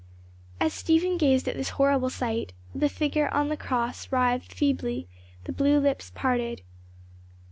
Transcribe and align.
As 0.59 0.73
Stephen 0.73 1.15
gazed 1.19 1.47
at 1.47 1.55
this 1.55 1.69
horrible 1.77 2.09
sight, 2.09 2.53
the 2.73 2.89
figure 2.89 3.31
on 3.31 3.49
the 3.49 3.55
cross 3.55 4.11
writhed 4.11 4.51
feebly, 4.51 5.07
the 5.43 5.53
blue 5.53 5.77
lips 5.77 6.11
parted. 6.15 6.63